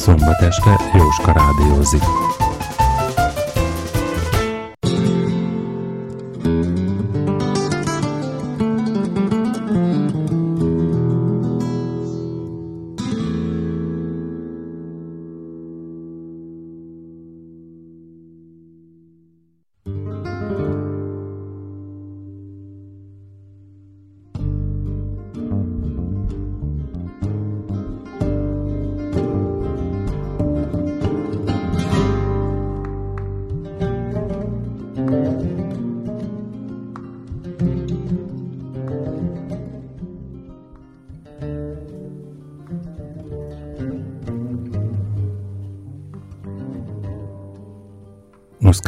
[0.00, 2.02] Szombat este Jóska rádiózik.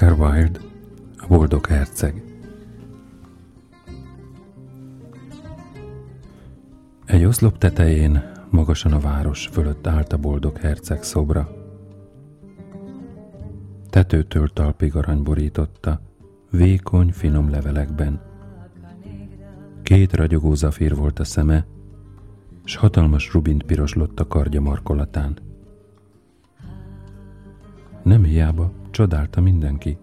[0.03, 0.61] Oscar Wilde,
[1.17, 2.23] a boldog herceg.
[7.05, 11.49] Egy oszlop tetején, magasan a város fölött állt a boldog herceg szobra.
[13.91, 16.01] Tetőtől talpig arany borította,
[16.51, 18.21] vékony, finom levelekben.
[19.83, 21.67] Két ragyogó zafír volt a szeme,
[22.65, 25.52] s hatalmas rubint piroslott a kardja markolatán.
[28.03, 29.97] Nem hiába, csodálta mindenki.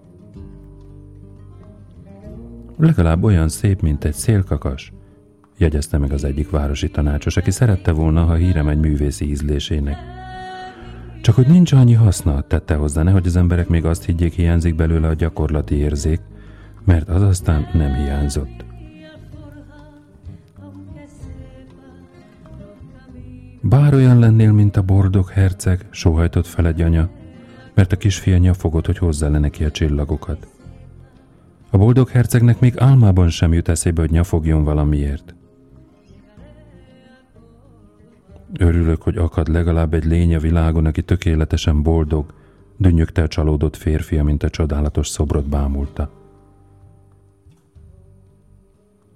[2.78, 4.94] Legalább olyan szép, mint egy szélkakas,
[5.58, 9.98] jegyezte meg az egyik városi tanácsos, aki szerette volna, ha híre megy művészi ízlésének.
[11.22, 15.08] Csak hogy nincs annyi haszna, tette hozzá, nehogy az emberek még azt higgyék, hiányzik belőle
[15.08, 16.22] a gyakorlati érzék,
[16.86, 18.66] mert az aztán nem hiányzott.
[23.62, 27.10] Bár olyan lennél, mint a bordog herceg, sóhajtott fel egy anya,
[27.80, 30.48] mert a kisfia nyafogott, hogy hozzá le neki a csillagokat.
[31.70, 35.36] A boldog hercegnek még álmában sem jut eszébe, hogy nyafogjon valamiért.
[38.58, 42.34] Örülök, hogy akad legalább egy lény a világon, aki tökéletesen boldog,
[42.78, 46.12] dünnyögte a csalódott férfia, mint a csodálatos szobrot bámulta.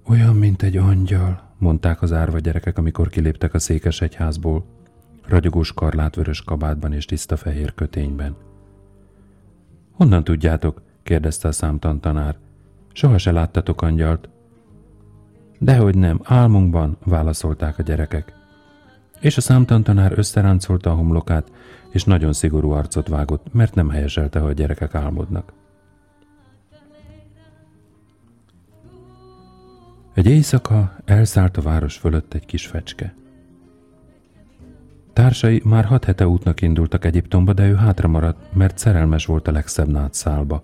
[0.08, 4.64] Olyan, mint egy angyal, mondták az árva gyerekek, amikor kiléptek a székes egyházból,
[5.26, 8.52] ragyogós karlátvörös kabátban és tiszta fehér kötényben.
[9.94, 10.82] Honnan tudjátok?
[11.02, 12.36] kérdezte a számtan tanár.
[12.92, 14.28] Soha se láttatok angyalt.
[15.58, 18.32] Dehogy nem, álmunkban, válaszolták a gyerekek.
[19.20, 21.52] És a számtan tanár összeráncolta a homlokát,
[21.90, 25.52] és nagyon szigorú arcot vágott, mert nem helyeselte, hogy a gyerekek álmodnak.
[30.14, 33.14] Egy éjszaka elszállt a város fölött egy kis fecske.
[35.14, 39.52] Társai már hat hete útnak indultak Egyiptomba, de ő hátra maradt, mert szerelmes volt a
[39.52, 40.62] legszebb nátszálba.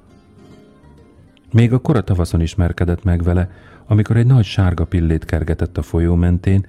[1.52, 3.50] Még a kora tavaszon ismerkedett meg vele,
[3.86, 6.66] amikor egy nagy sárga pillét kergetett a folyó mentén,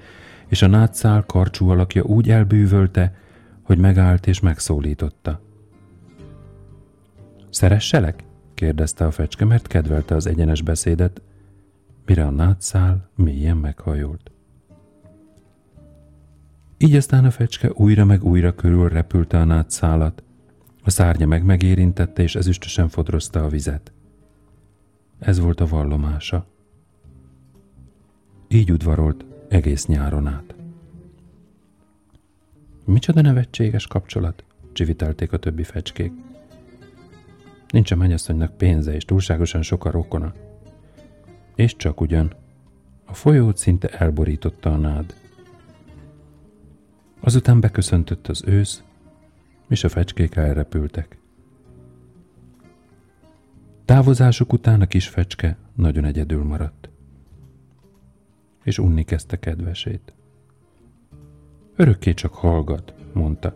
[0.48, 3.16] és a nátszál karcsú alakja úgy elbűvölte,
[3.62, 5.42] hogy megállt és megszólította.
[7.50, 8.24] Szeresselek?
[8.54, 11.22] kérdezte a fecske, mert kedvelte az egyenes beszédet,
[12.06, 14.31] mire a nátszál mélyen meghajolt.
[16.84, 20.24] Így aztán a fecske újra meg újra körül repülte a nátszálat.
[20.84, 23.92] A szárnya meg megérintette, és ezüstösen fodrozta a vizet.
[25.20, 26.48] Ez volt a vallomása.
[28.48, 30.56] Így udvarolt egész nyáron át.
[32.86, 34.44] Micsoda nevetséges kapcsolat,
[34.74, 36.12] csivitelték a többi fecskék.
[37.70, 40.34] Nincs a mennyasszonynak pénze, és túlságosan sok a rokona.
[41.56, 42.34] És csak ugyan.
[43.06, 45.21] A folyót szinte elborította a nád.
[47.24, 48.84] Azután beköszöntött az ősz,
[49.68, 51.18] és a fecskék elrepültek.
[53.86, 56.90] Távozásuk után a kis fecske nagyon egyedül maradt,
[58.64, 60.14] és unni kezdte kedvesét.
[61.76, 63.54] Örökké csak hallgat, mondta,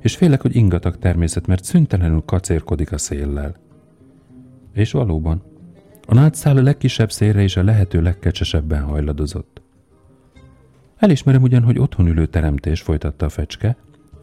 [0.00, 3.56] és félek, hogy ingatag természet, mert szüntelenül kacérkodik a széllel.
[4.72, 5.42] És valóban,
[6.06, 9.57] a nátszál a legkisebb szélre is a lehető legkecsesebben hajladozott.
[10.98, 13.76] Elismerem ugyan, hogy otthon ülő teremtés, folytatta a fecske.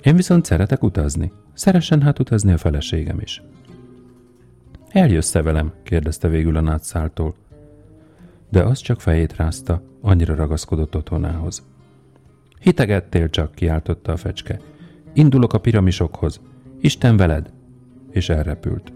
[0.03, 1.31] Én viszont szeretek utazni.
[1.53, 3.41] Szeressen hát utazni a feleségem is.
[4.89, 5.73] Eljössz-e velem?
[5.83, 7.35] kérdezte végül a nátszáltól.
[8.49, 11.63] De az csak fejét rázta, annyira ragaszkodott otthonához.
[12.59, 14.59] Hitegettél csak, kiáltotta a fecske.
[15.13, 16.41] Indulok a piramisokhoz.
[16.79, 17.51] Isten veled!
[18.11, 18.93] És elrepült.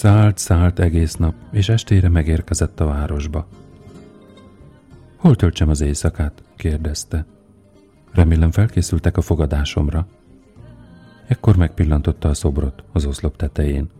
[0.00, 3.46] Szállt, szállt egész nap, és estére megérkezett a városba.
[5.16, 6.42] Hol töltsem az éjszakát?
[6.56, 7.26] kérdezte.
[8.12, 10.06] Remélem felkészültek a fogadásomra.
[11.26, 13.90] Ekkor megpillantotta a szobrot az oszlop tetején.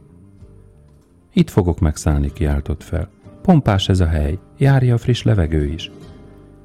[1.33, 3.09] Itt fogok megszállni, kiáltott fel.
[3.43, 5.91] Pompás ez a hely, járja a friss levegő is.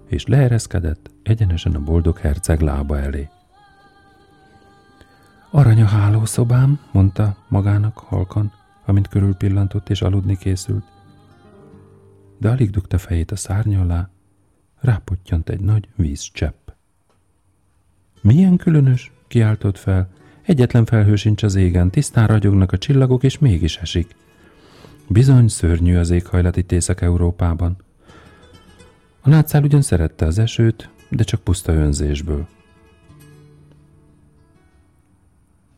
[0.08, 3.30] És leereszkedett egyenesen a boldog herceg lába elé.
[5.52, 8.52] Arany a hálószobám, mondta magának halkan,
[8.86, 10.86] amint körülpillantott és aludni készült.
[12.38, 14.10] De alig dugta fejét a szárny alá,
[14.80, 16.70] rápottyant egy nagy vízcsepp.
[18.22, 20.10] Milyen különös, kiáltott fel,
[20.42, 24.16] egyetlen felhő sincs az égen, tisztán ragyognak a csillagok, és mégis esik.
[25.08, 27.78] Bizony szörnyű az éghajlat itt Észak-Európában.
[29.22, 32.48] A látszál ugyan szerette az esőt, de csak puszta önzésből.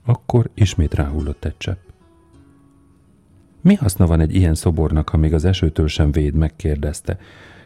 [0.06, 1.87] Akkor ismét ráhullott egy csepp.
[3.68, 7.18] Mi haszna van egy ilyen szobornak, ha még az esőtől sem véd, megkérdezte.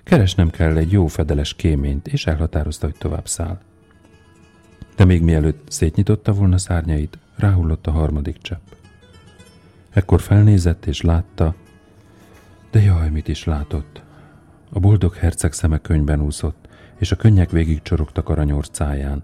[0.03, 3.59] Keresnem kell egy jó fedeles kéményt, és elhatározta, hogy tovább száll.
[4.95, 8.67] De még mielőtt szétnyitotta volna szárnyait, ráhullott a harmadik csepp.
[9.89, 11.55] Ekkor felnézett és látta,
[12.71, 14.03] de jaj, mit is látott.
[14.69, 16.67] A boldog herceg szeme könyben úszott,
[16.97, 19.23] és a könnyek végig csorogtak aranyorcáján,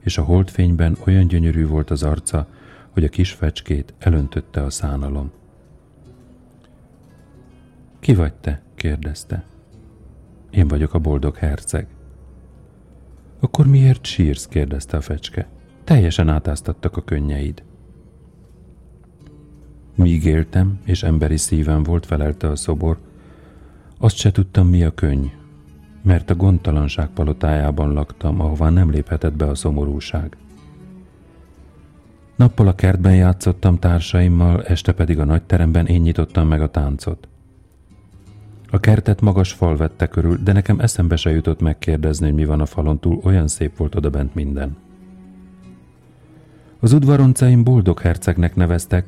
[0.00, 2.48] és a holdfényben olyan gyönyörű volt az arca,
[2.90, 5.32] hogy a kis fecskét elöntötte a szánalom.
[8.08, 8.62] Ki vagy te?
[8.74, 9.44] kérdezte.
[10.50, 11.86] Én vagyok a boldog herceg.
[13.40, 14.46] Akkor miért sírsz?
[14.46, 15.48] kérdezte a fecske.
[15.84, 17.62] Teljesen átáztattak a könnyeid.
[19.94, 22.98] Míg éltem, és emberi szívem volt, felelte a szobor,
[23.98, 25.26] azt se tudtam, mi a könny,
[26.02, 30.36] mert a gondtalanság palotájában laktam, ahová nem léphetett be a szomorúság.
[32.36, 37.28] Nappal a kertben játszottam társaimmal, este pedig a nagyteremben én nyitottam meg a táncot.
[38.70, 42.60] A kertet magas fal vette körül, de nekem eszembe se jutott megkérdezni, hogy mi van
[42.60, 44.76] a falon túl, olyan szép volt odabent minden.
[46.80, 49.06] Az udvaroncaim boldog hercegnek neveztek,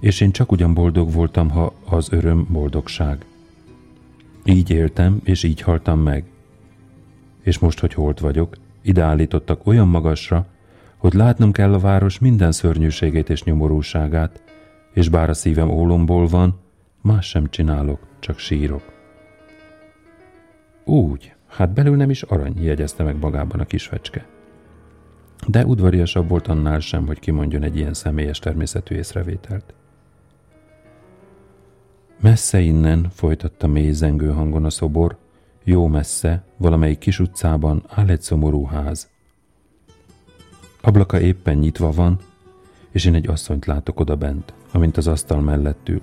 [0.00, 3.24] és én csak ugyan boldog voltam, ha az öröm boldogság.
[4.44, 6.24] Így éltem, és így haltam meg.
[7.42, 10.46] És most, hogy holt vagyok, ideállítottak olyan magasra,
[10.96, 14.42] hogy látnom kell a város minden szörnyűségét és nyomorúságát,
[14.92, 16.58] és bár a szívem ólomból van,
[17.02, 18.91] más sem csinálok, csak sírok.
[20.84, 24.26] Úgy, hát belül nem is arany, jegyezte meg magában a kis fecske.
[25.46, 29.74] De udvariasabb volt annál sem, hogy kimondjon egy ilyen személyes természetű észrevételt.
[32.20, 35.16] Messze innen, folytatta mély zengő hangon a szobor,
[35.64, 39.10] jó messze, valamelyik kis utcában áll egy szomorú ház.
[40.80, 42.18] Ablaka éppen nyitva van,
[42.90, 46.02] és én egy asszonyt látok oda bent, amint az asztal mellett ül.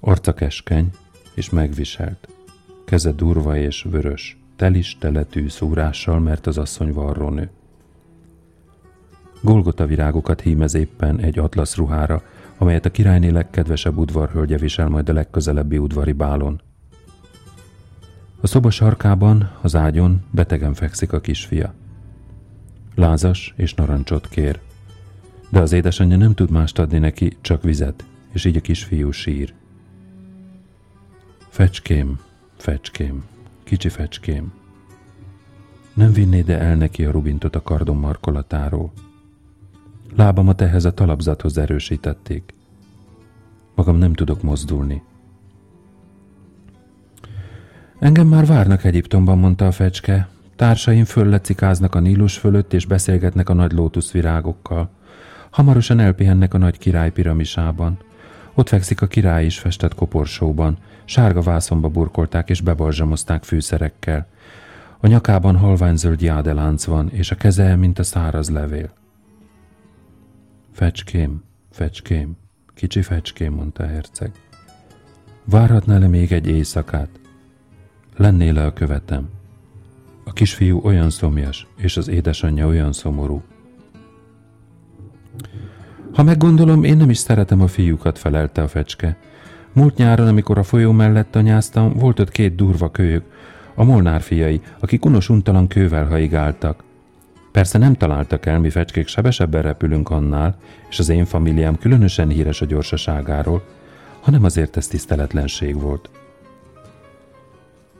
[0.00, 0.90] Arca keskeny
[1.34, 2.28] és megviselt,
[2.90, 7.50] keze durva és vörös, telis teletű szúrással, mert az asszony varrónő.
[9.40, 12.22] Golgota virágokat hímez éppen egy atlasz ruhára,
[12.58, 16.60] amelyet a királyné legkedvesebb udvarhölgye visel majd a legközelebbi udvari bálon.
[18.40, 21.74] A szoba sarkában, az ágyon betegen fekszik a kisfia.
[22.94, 24.60] Lázas és narancsot kér,
[25.48, 29.54] de az édesanyja nem tud mást adni neki, csak vizet, és így a kisfiú sír.
[31.48, 32.18] Fecském,
[32.60, 33.24] fecském,
[33.64, 34.52] kicsi fecském,
[35.94, 38.92] nem vinné de el neki a rubintot a kardom markolatáról,
[40.16, 42.54] Lábamat ehhez a talapzathoz erősítették.
[43.74, 45.02] Magam nem tudok mozdulni.
[47.98, 50.28] Engem már várnak Egyiptomban, mondta a fecske.
[50.56, 54.90] Társaim föllecikáznak a Nílus fölött, és beszélgetnek a nagy lótuszvirágokkal.
[55.50, 57.98] Hamarosan elpihennek a nagy király piramisában.
[58.54, 60.78] Ott fekszik a király is festett koporsóban.
[61.10, 64.26] Sárga vászonba burkolták és bebalzsamozták fűszerekkel.
[65.00, 68.90] A nyakában halványzöld jádelánc van, és a keze, mint a száraz levél.
[70.72, 72.36] Fecském, fecském,
[72.74, 74.30] kicsi fecském, mondta herceg.
[75.44, 77.08] Várhatná le még egy éjszakát?
[78.16, 79.28] Lennél le a követem.
[80.24, 83.42] A kisfiú olyan szomjas, és az édesanyja olyan szomorú.
[86.12, 89.16] Ha meggondolom, én nem is szeretem a fiúkat, felelte a fecske.
[89.72, 93.24] Múlt nyáron, amikor a folyó mellett anyáztam, volt ott két durva kölyök,
[93.74, 96.82] a Molnár fiai, akik unos untalan kővel haigáltak.
[97.52, 100.56] Persze nem találtak el, mi fecskék sebesebben repülünk annál,
[100.88, 103.64] és az én familiám különösen híres a gyorsaságáról,
[104.20, 106.10] hanem azért ez tiszteletlenség volt.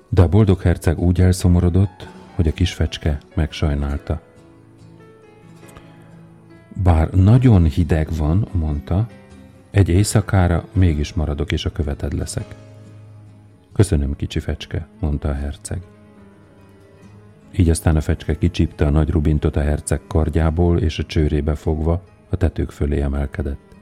[0.08, 4.20] De a boldog herceg úgy elszomorodott, hogy a kis fecske megsajnálta.
[6.82, 9.06] Bár nagyon hideg van, mondta,
[9.70, 12.54] Egy éjszakára mégis maradok, és a követed leszek.
[13.72, 15.82] Köszönöm, kicsi fecske, mondta a herceg.
[17.56, 22.04] Így aztán a fecske kicsípte a nagy rubintot a herceg kardjából, és a csőrébe fogva
[22.30, 23.76] a tetők fölé emelkedett.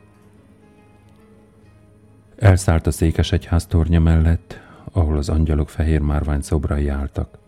[2.37, 4.61] Elszállt a székes egyház tornya mellett,
[4.92, 7.38] ahol az angyalok fehér márvány szobrai álltak.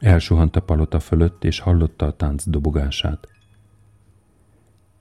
[0.00, 3.28] Elsuhant a palota fölött, és hallotta a tánc dobogását.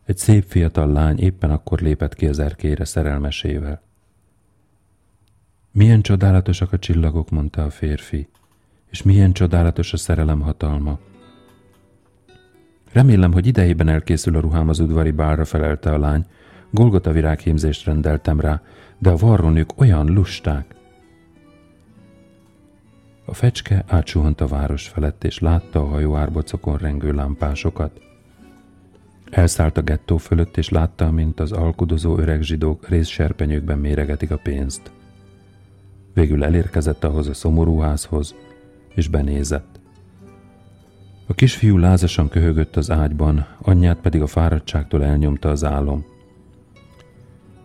[0.07, 3.81] Egy szép fiatal lány éppen akkor lépett ki az erkére szerelmesével.
[5.71, 8.27] Milyen csodálatosak a csillagok, mondta a férfi,
[8.89, 10.99] és milyen csodálatos a szerelem hatalma.
[12.91, 16.25] Remélem, hogy idejében elkészül a ruhám az udvari bálra, felelte a lány.
[16.69, 18.61] Golgota virághímzést rendeltem rá,
[18.97, 20.75] de a varronők olyan lusták.
[23.25, 28.06] A fecske átsuhant a város felett, és látta a hajó árbocokon rengő lámpásokat.
[29.31, 34.91] Elszállt a gettó fölött, és látta, mint az alkudozó öreg zsidók részserpenyőkben méregetik a pénzt.
[36.13, 38.35] Végül elérkezett ahhoz a szomorú házhoz,
[38.95, 39.79] és benézett.
[41.27, 46.05] A kisfiú lázasan köhögött az ágyban, anyját pedig a fáradtságtól elnyomta az álom.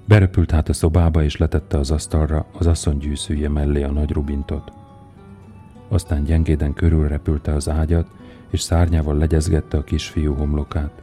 [0.04, 4.73] Berepült hát a szobába, és letette az asztalra az asszony gyűszűje mellé a nagy rubintot.
[5.88, 8.11] Aztán gyengéden körülrepülte az ágyat,
[8.50, 11.01] és szárnyával legyezgette a kisfiú homlokát.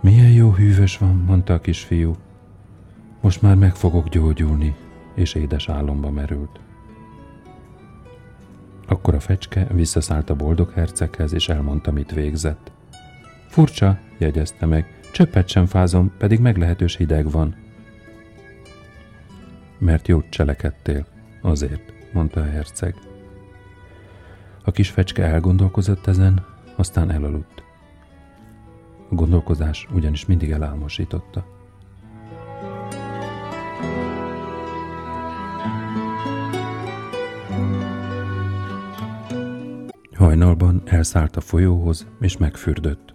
[0.00, 2.16] Milyen jó hűvös van, mondta a kisfiú.
[3.20, 4.76] Most már meg fogok gyógyulni,
[5.14, 6.60] és édes álomba merült.
[8.86, 12.72] Akkor a fecske visszaszállt a boldog herceghez, és elmondta, mit végzett.
[13.48, 17.54] Furcsa, jegyezte meg, csöppet sem fázom, pedig meglehetős hideg van.
[19.78, 21.06] Mert jót cselekedtél,
[21.42, 22.94] azért, mondta a herceg.
[24.64, 26.44] A kis fecske elgondolkozott ezen,
[26.76, 27.67] aztán elaludt.
[29.10, 31.46] A gondolkozás ugyanis mindig elálmosította.
[40.14, 43.14] Hajnalban elszállt a folyóhoz, és megfürdött.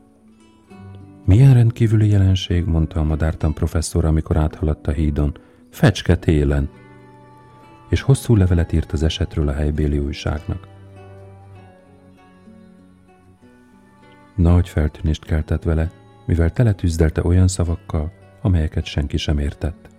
[1.25, 5.37] Milyen rendkívüli jelenség, mondta a madártan professzor, amikor áthaladt a hídon.
[5.69, 6.69] Fecske télen.
[7.89, 10.72] És hosszú levelet írt az esetről a helybéli újságnak.
[14.35, 15.91] Nagy feltűnést keltett vele,
[16.25, 18.11] mivel teletűzdelte olyan szavakkal,
[18.41, 19.89] amelyeket senki sem értett.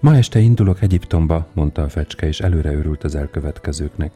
[0.00, 4.12] Ma este indulok Egyiptomba, mondta a fecske, és előre örült az elkövetkezőknek.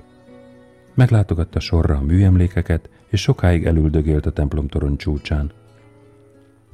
[0.94, 5.52] Meglátogatta sorra a műemlékeket, és sokáig elüldögélt a templomtorony csúcsán.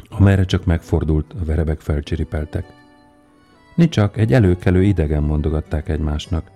[0.09, 2.67] Amerre csak megfordult, a verebek felcsiripeltek.
[3.75, 6.51] Nicsak, egy előkelő idegen mondogatták egymásnak,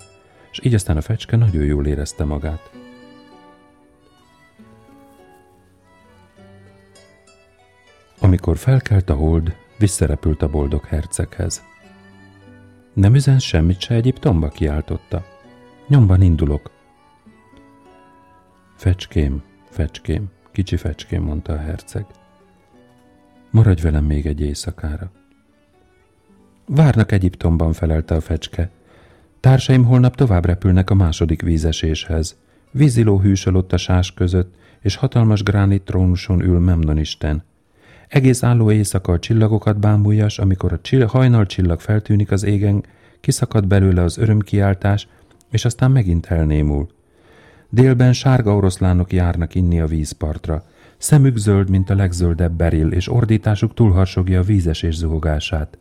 [0.51, 2.78] és így aztán a fecske nagyon jól érezte magát.
[8.21, 11.63] Amikor felkelt a hold, visszarepült a boldog herceghez.
[12.93, 15.25] Nem üzen semmit se Egyiptomba kiáltotta.
[15.89, 16.71] Nyomban indulok.
[18.77, 22.07] Fecském, fecském, kicsi fecském, mondta a herceg.
[23.51, 25.11] Maradj velem még egy éjszakára.
[26.67, 28.71] Várnak Egyiptomban, felelte a fecske.
[29.41, 32.37] Társaim holnap tovább repülnek a második vízeséshez.
[32.71, 37.43] Víziló hűsöl ott a sás között, és hatalmas gránit trónuson ül Memnon Isten.
[38.09, 42.85] Egész álló éjszaka a csillagokat bámuljas, amikor a csill- hajnal csillag feltűnik az égen,
[43.21, 45.09] kiszakad belőle az örömkiáltás,
[45.51, 46.89] és aztán megint elnémul.
[47.69, 50.65] Délben sárga oroszlánok járnak inni a vízpartra.
[50.99, 55.79] Szemük zöld, mint a legzöldebb beril, és ordításuk túlharsogja a vízesés zuhogását.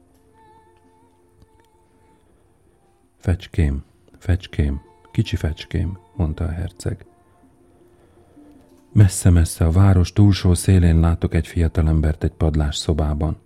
[3.17, 3.84] Fecském,
[4.17, 4.81] fecském,
[5.12, 7.06] kicsi fecském, mondta a herceg.
[8.97, 13.37] Messze-messze a város túlsó szélén látok egy fiatalembert egy padlás szobában.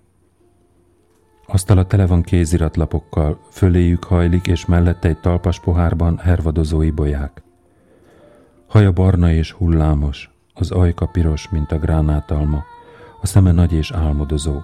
[1.46, 7.42] Asztala tele van kéziratlapokkal, föléjük hajlik, és mellette egy talpas pohárban hervadozó ibolyák.
[8.68, 12.64] Haja barna és hullámos, az ajka piros, mint a gránátalma,
[13.22, 14.60] a szeme nagy és álmodozó.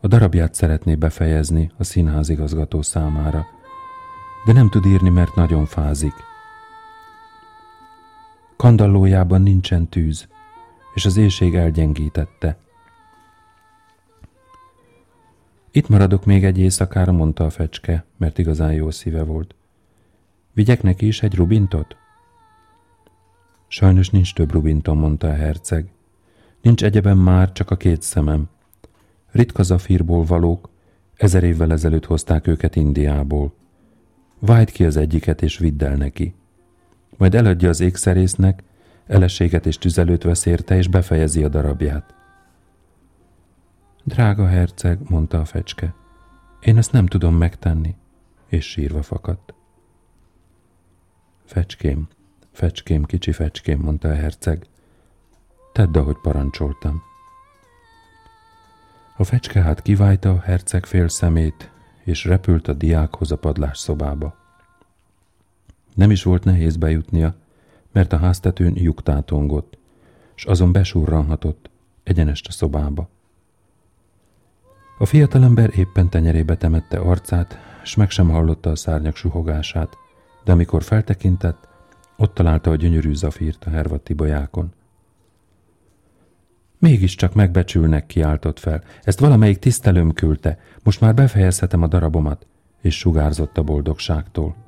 [0.00, 3.46] A darabját szeretné befejezni a színházigazgató számára,
[4.46, 6.14] de nem tud írni, mert nagyon fázik.
[8.56, 10.28] Kandallójában nincsen tűz,
[10.94, 12.56] és az éjség elgyengítette.
[15.70, 19.54] Itt maradok még egy éjszakára, mondta a fecske, mert igazán jó szíve volt.
[20.52, 21.96] Vigyek neki is egy rubintot?
[23.68, 25.88] Sajnos nincs több rubintom, mondta a herceg.
[26.62, 28.48] Nincs egyeben már, csak a két szemem.
[29.30, 30.68] Ritka zafírból valók,
[31.16, 33.54] ezer évvel ezelőtt hozták őket Indiából.
[34.38, 36.34] Vájd ki az egyiket, és vidd el neki.
[37.16, 38.62] Majd eladja az ékszerésznek,
[39.06, 42.14] eleséget és tüzelőt vesz érte, és befejezi a darabját.
[44.04, 45.94] Drága herceg, mondta a fecske,
[46.60, 47.94] én ezt nem tudom megtenni,
[48.46, 49.54] és sírva fakadt.
[51.44, 52.08] Fecském,
[52.52, 54.66] fecském, kicsi fecském, mondta a herceg,
[55.72, 57.02] tedd, ahogy parancsoltam.
[59.16, 61.70] A fecske hát kivájta a herceg fél szemét,
[62.04, 64.45] és repült a diákhoz a padlás szobába.
[65.96, 67.34] Nem is volt nehéz bejutnia,
[67.92, 69.78] mert a háztetőn lyuktátongott,
[70.34, 71.70] s azon besurranhatott,
[72.02, 73.08] egyenest a szobába.
[74.98, 79.96] A fiatalember éppen tenyerébe temette arcát, s meg sem hallotta a szárnyak suhogását,
[80.44, 81.68] de amikor feltekintett,
[82.16, 84.72] ott találta a gyönyörű zafírt a hervatti bolyákon.
[86.78, 88.82] Mégiscsak megbecsülnek, kiáltott fel.
[89.02, 90.58] Ezt valamelyik tisztelőm küldte.
[90.82, 92.46] Most már befejezhetem a darabomat,
[92.80, 94.65] és sugárzott a boldogságtól.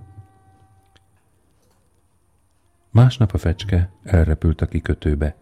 [2.91, 5.37] Másnap a fecske elrepült a kikötőbe.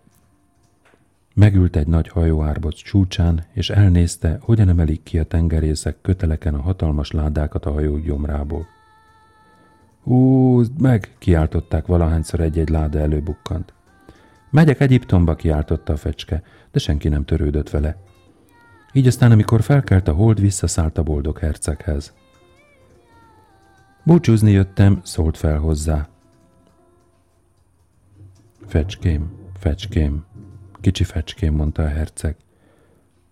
[1.34, 7.10] Megült egy nagy hajóárboc csúcsán, és elnézte, hogyan emelik ki a tengerészek köteleken a hatalmas
[7.10, 8.66] ládákat a hajó gyomrából.
[10.02, 11.14] Húzd meg!
[11.18, 13.72] kiáltották valahányszor egy-egy láda előbukkant.
[14.50, 17.96] Megyek Egyiptomba, kiáltotta a fecske, de senki nem törődött vele.
[18.92, 22.14] Így aztán, amikor felkelt a hold, visszaszállt a boldog herceghez.
[24.04, 26.08] Búcsúzni jöttem, szólt fel hozzá.
[28.66, 30.24] Fecském, fecském,
[30.80, 32.36] kicsi fecském, mondta a herceg.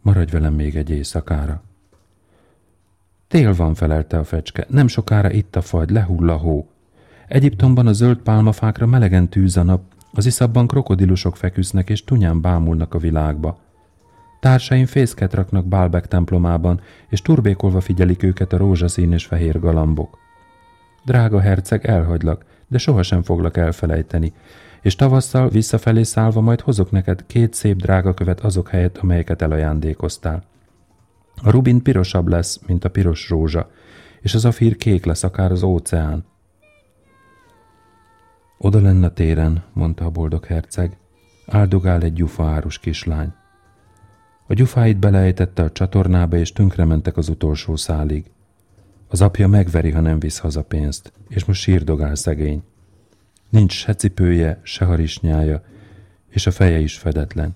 [0.02, 1.62] Maradj velem még egy éjszakára.
[3.28, 6.68] Tél van, felelte a fecske, nem sokára itt a fagy, lehull a hó.
[7.28, 12.94] Egyiptomban a zöld pálmafákra melegen tűz a nap, az iszabban krokodilusok feküsznek és tunyán bámulnak
[12.94, 13.58] a világba.
[14.40, 20.18] Társaim fészket raknak Bálbek templomában, és turbékolva figyelik őket a rózsaszín és fehér galambok.
[21.04, 24.32] Drága herceg, elhagylak, de sohasem foglak elfelejteni,
[24.84, 30.44] és tavasszal visszafelé szállva majd hozok neked két szép drága követ azok helyett, amelyeket elajándékoztál.
[31.42, 33.70] A rubin pirosabb lesz, mint a piros rózsa,
[34.20, 36.24] és az afír kék lesz akár az óceán.
[38.58, 40.96] Oda lenne téren, mondta a boldog herceg,
[41.46, 43.32] áldogál egy gyufaárus kislány.
[44.46, 48.30] A gyufáit belejtette a csatornába, és tönkrementek az utolsó szálig.
[49.08, 52.62] Az apja megveri, ha nem visz haza pénzt, és most sírdogál szegény.
[53.54, 55.62] Nincs se cipője, se harisnyája,
[56.28, 57.54] és a feje is fedetlen.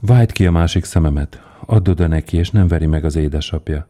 [0.00, 3.88] Vájt ki a másik szememet, add oda neki, és nem veri meg az édesapja.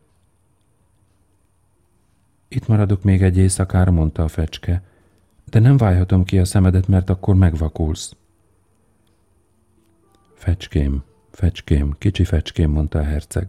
[2.49, 4.83] Itt maradok még egy éjszakára, mondta a fecske,
[5.51, 8.17] de nem válhatom ki a szemedet, mert akkor megvakulsz.
[10.35, 13.49] Fecském, fecském, kicsi fecském, mondta a herceg.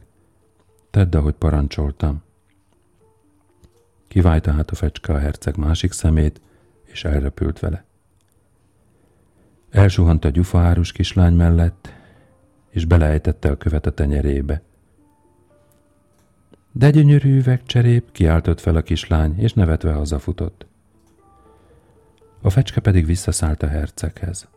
[0.90, 2.24] Tedd, ahogy parancsoltam.
[4.08, 6.42] Kivájta hát a fecske a herceg másik szemét,
[6.94, 7.84] és elrepült vele.
[9.70, 11.94] Elsuhant a gyufaárus kislány mellett,
[12.70, 14.62] és belejtette a követ a tenyerébe.
[16.72, 20.66] De gyönyörű üvegcserép, kiáltott fel a kislány, és nevetve hazafutott.
[22.42, 24.48] A fecske pedig visszaszállt a herceghez.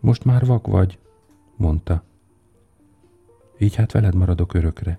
[0.00, 0.98] Most már vak vagy,
[1.56, 2.02] mondta.
[3.58, 4.98] Így hát veled maradok örökre.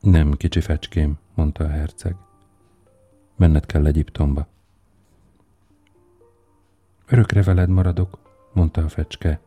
[0.00, 2.16] Nem, kicsi fecském, mondta a herceg.
[3.38, 4.46] Menned kell Egyiptomba.
[7.06, 8.18] Örökre veled maradok,
[8.52, 9.40] mondta a fecske,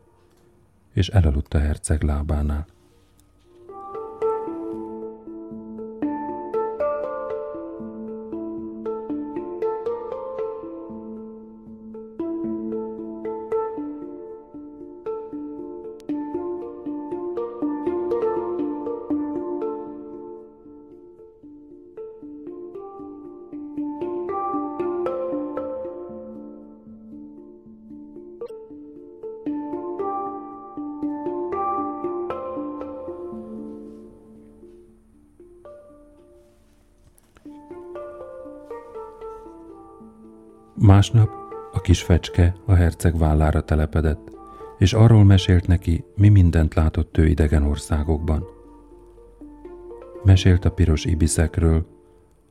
[0.92, 2.66] és elaludt a herceg lábánál.
[41.02, 41.30] Másnap
[41.72, 44.30] a kis fecske a herceg vállára telepedett,
[44.78, 48.44] és arról mesélt neki, mi mindent látott ő idegen országokban.
[50.24, 51.86] Mesélt a piros ibiszekről,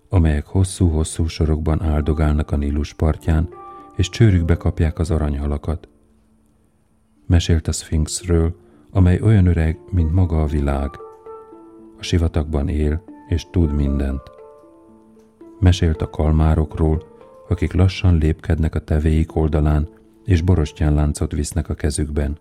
[0.09, 3.49] amelyek hosszú-hosszú sorokban áldogálnak a Nílus partján,
[3.95, 5.87] és csőrükbe kapják az aranyhalakat.
[7.27, 8.55] Mesélt a Sphinxről,
[8.89, 10.89] amely olyan öreg, mint maga a világ.
[11.97, 14.31] A sivatagban él, és tud mindent.
[15.59, 17.10] Mesélt a kalmárokról,
[17.51, 19.89] akik lassan lépkednek a tevéik oldalán,
[20.25, 22.37] és borostyán láncot visznek a kezükben.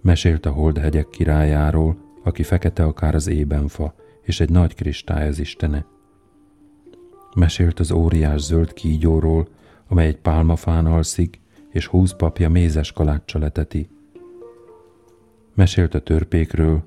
[0.00, 5.86] Mesélt a holdhegyek királyáról, aki fekete akár az ébenfa, és egy nagy kristály az istene.
[7.34, 9.48] Mesélt az óriás zöld kígyóról,
[9.88, 13.88] amely egy pálmafán alszik, és húsz papja mézes kaláccsal eteti.
[15.54, 16.82] Mesélt a törpékről,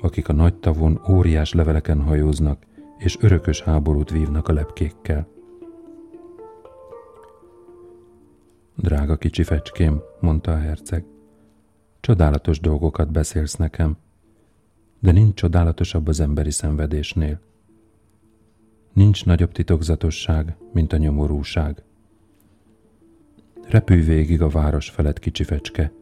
[0.00, 2.66] akik a nagy tavon óriás leveleken hajóznak,
[2.98, 5.31] és örökös háborút vívnak a lepkékkel.
[8.74, 11.04] Drága kicsi fecském, mondta a herceg,
[12.00, 13.96] csodálatos dolgokat beszélsz nekem,
[14.98, 17.40] de nincs csodálatosabb az emberi szenvedésnél.
[18.92, 21.82] Nincs nagyobb titokzatosság, mint a nyomorúság.
[23.68, 25.92] Repülj végig a város felett, kicsi fecske,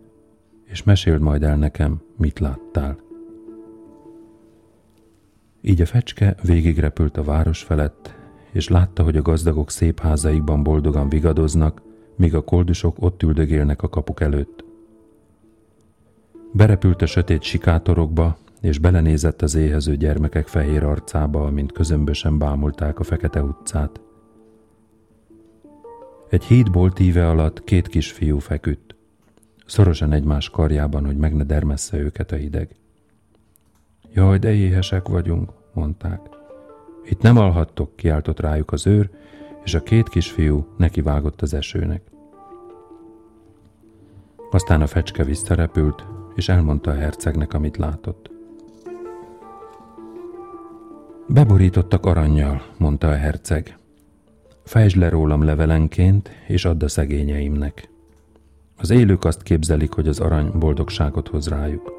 [0.65, 2.99] és meséld majd el nekem, mit láttál.
[5.61, 8.15] Így a fecske végigrepült a város felett,
[8.53, 11.83] és látta, hogy a gazdagok szép házaikban boldogan vigadoznak,
[12.17, 14.65] míg a koldusok ott üldögélnek a kapuk előtt.
[16.53, 23.05] Berepült a sötét sikátorokba, és belenézett az éhező gyermekek fehér arcába, mint közömbösen bámulták a
[23.05, 24.01] fekete utcát.
[26.29, 28.95] Egy hídból tíve alatt két kisfiú feküdt,
[29.67, 32.77] szorosan egymás karjában, hogy meg ne dermessze őket a hideg.
[34.13, 36.21] Jaj, de éhesek vagyunk, mondták.
[37.05, 39.11] Itt nem alhattok, kiáltott rájuk az őr,
[39.65, 42.03] és a két kisfiú nekivágott az esőnek.
[44.51, 48.31] Aztán a fecske visszarepült, és elmondta a hercegnek, amit látott.
[51.29, 53.79] Beborítottak aranyjal, mondta a herceg.
[54.65, 57.89] Fejtsd le rólam levelenként, és add a szegényeimnek.
[58.77, 61.93] Az élők azt képzelik, hogy az arany boldogságot hoz rájuk.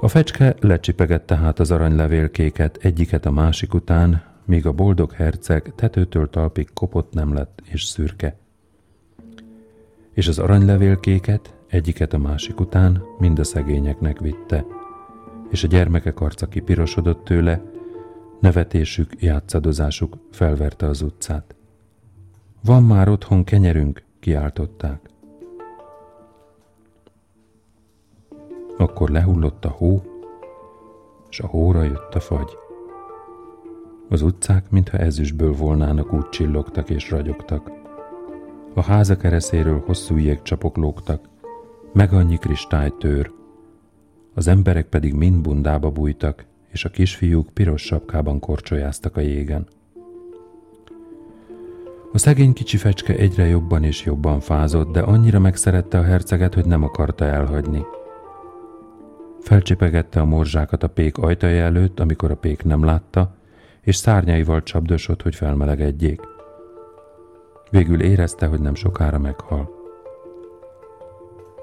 [0.00, 6.30] A fecske lecsipegett tehát az aranylevélkéket egyiket a másik után, míg a boldog herceg tetőtől
[6.30, 8.36] talpig kopott nem lett és szürke.
[10.12, 14.64] És az aranylevélkéket egyiket a másik után mind a szegényeknek vitte,
[15.50, 17.62] és a gyermekek arca kipirosodott tőle,
[18.40, 21.54] nevetésük, játszadozásuk felverte az utcát.
[22.64, 25.10] Van már otthon kenyerünk, kiáltották.
[28.76, 30.02] Akkor lehullott a hó,
[31.30, 32.65] és a hóra jött a fagy.
[34.08, 37.70] Az utcák, mintha ezüstből volnának, úgy csillogtak és ragyogtak.
[38.74, 41.28] A háza kereszéről hosszú jégcsapok lógtak,
[41.92, 43.30] meg annyi kristálytőr.
[44.34, 49.66] Az emberek pedig mind bundába bújtak, és a kisfiúk piros sapkában korcsolyáztak a jégen.
[52.12, 56.66] A szegény kicsi fecske egyre jobban és jobban fázott, de annyira megszerette a herceget, hogy
[56.66, 57.84] nem akarta elhagyni.
[59.40, 63.35] Felcsipegette a morzsákat a pék ajtaja előtt, amikor a pék nem látta,
[63.86, 66.20] és szárnyaival csapdosott, hogy felmelegedjék.
[67.70, 69.70] Végül érezte, hogy nem sokára meghal.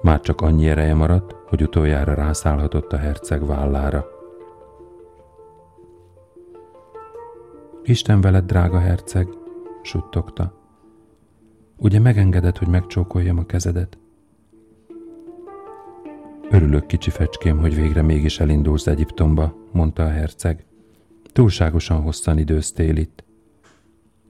[0.01, 4.05] Már csak annyi ereje maradt, hogy utoljára rászállhatott a herceg vállára.
[7.83, 9.27] Isten veled, drága herceg,
[9.81, 10.53] suttogta.
[11.77, 13.97] Ugye megengedett, hogy megcsókoljam a kezedet?
[16.49, 20.65] Örülök, kicsi fecském, hogy végre mégis elindulsz Egyiptomba, mondta a herceg.
[21.34, 23.24] Túlságosan hosszan időztél itt.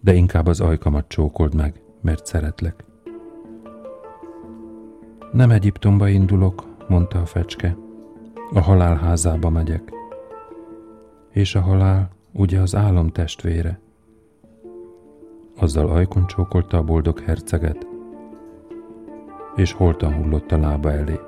[0.01, 2.83] De inkább az ajkamat csókold meg, mert szeretlek.
[5.31, 7.77] Nem Egyiptomba indulok, mondta a fecske.
[8.53, 9.91] A halál házába megyek.
[11.29, 13.79] És a halál ugye az álom testvére.
[15.55, 17.87] Azzal ajkon csókolta a boldog herceget,
[19.55, 21.19] és holtan hullott a lába elé.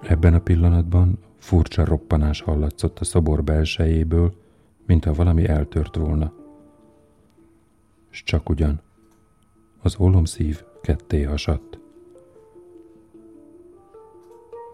[0.00, 4.34] Ebben a pillanatban furcsa roppanás hallatszott a szobor belsejéből,
[4.86, 6.32] mintha valami eltört volna.
[8.10, 8.80] S csak ugyan,
[9.82, 11.78] az ólomszív ketté hasadt.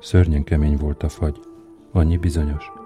[0.01, 1.41] Szörnyen kemény volt a fagy,
[1.91, 2.82] annyi bizonyos.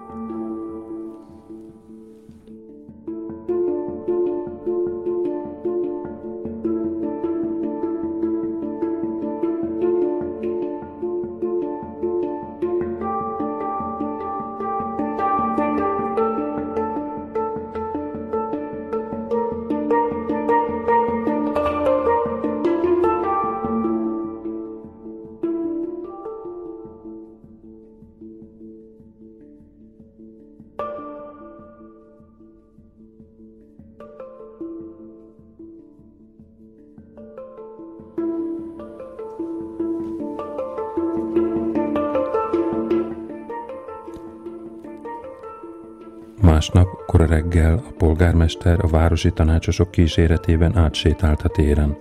[47.37, 51.97] Reggel a polgármester a városi tanácsosok kíséretében átsétált a téren.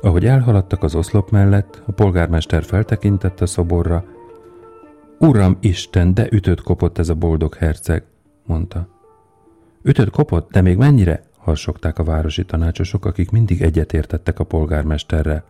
[0.00, 4.04] Ahogy elhaladtak az oszlop mellett, a polgármester feltekintett a szoborra.
[5.18, 8.04] Uram Isten, de ütött kopott ez a boldog herceg,
[8.46, 8.88] mondta.
[9.82, 11.22] Ütött kopott, de még mennyire?
[11.36, 15.44] harsogták a városi tanácsosok, akik mindig egyetértettek a polgármesterrel.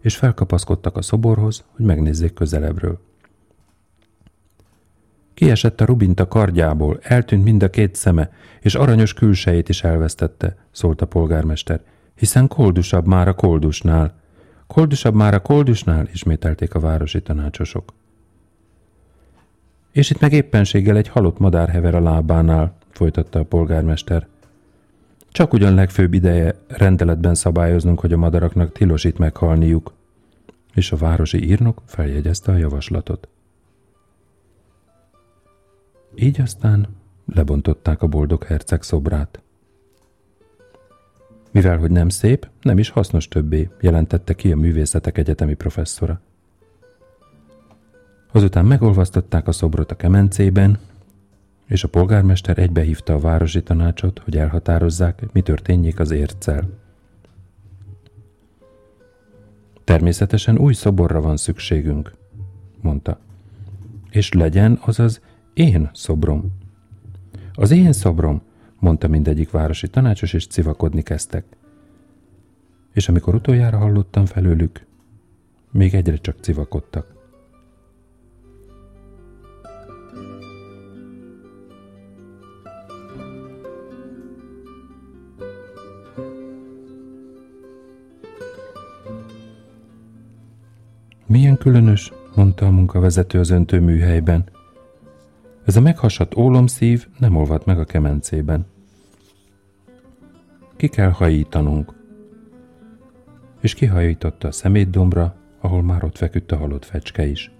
[0.00, 3.11] és felkapaszkodtak a szoborhoz, hogy megnézzék közelebbről.
[5.34, 11.00] Kiesett a Rubinta kardjából, eltűnt mind a két szeme, és aranyos külsejét is elvesztette, szólt
[11.00, 11.80] a polgármester,
[12.14, 14.14] hiszen koldusabb már a koldusnál.
[14.66, 17.92] Koldusabb már a koldusnál, ismételték a városi tanácsosok.
[19.92, 24.26] És itt meg éppenséggel egy halott madár hever a lábánál, folytatta a polgármester.
[25.30, 29.92] Csak ugyan legfőbb ideje rendeletben szabályoznunk, hogy a madaraknak tilos itt meghalniuk.
[30.74, 33.28] És a városi írnok feljegyezte a javaslatot.
[36.14, 36.86] Így aztán
[37.26, 39.42] lebontották a boldog herceg szobrát.
[41.50, 46.20] Mivel, hogy nem szép, nem is hasznos többé, jelentette ki a művészetek egyetemi professzora.
[48.32, 50.78] Azután megolvasztották a szobrot a kemencében,
[51.66, 56.68] és a polgármester egybehívta a városi tanácsot, hogy elhatározzák, mi történjék az érccel.
[59.84, 62.12] Természetesen új szoborra van szükségünk,
[62.80, 63.18] mondta.
[64.10, 65.20] És legyen az az
[65.54, 66.52] én szobrom.
[67.54, 68.42] Az én szobrom,
[68.78, 71.44] mondta mindegyik városi tanácsos, és civakodni kezdtek.
[72.92, 74.86] És amikor utoljára hallottam felőlük,
[75.70, 77.20] még egyre csak civakodtak.
[91.26, 94.44] Milyen különös, mondta a munkavezető az öntőműhelyben.
[95.64, 98.66] Ez a meghasadt ólomszív nem olvad meg a kemencében.
[100.76, 101.94] Ki kell hajítanunk.
[103.60, 107.50] És kihajította a szemétdombra, ahol már ott feküdt a halott fecske is.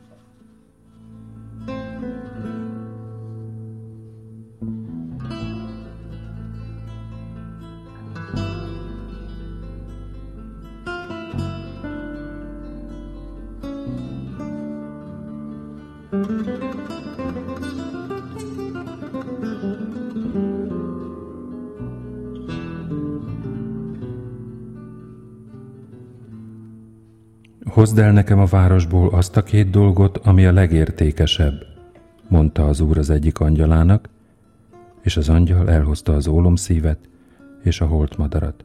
[27.83, 31.67] Hozd el nekem a városból azt a két dolgot, ami a legértékesebb,
[32.29, 34.09] mondta az úr az egyik angyalának,
[35.01, 36.99] és az angyal elhozta az ólomszívet
[37.63, 38.65] és a holtmadarat.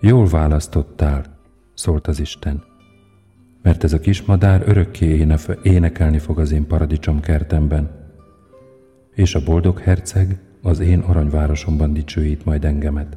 [0.00, 1.24] Jól választottál,
[1.74, 2.62] szólt az Isten,
[3.62, 5.26] mert ez a kis madár örökké
[5.62, 7.90] énekelni fog az én paradicsom kertemben,
[9.14, 13.16] és a boldog herceg az én aranyvárosomban dicsőít majd engemet.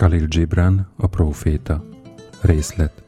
[0.00, 1.84] Khalil Gibran, a próféta.
[2.40, 3.02] Részlet.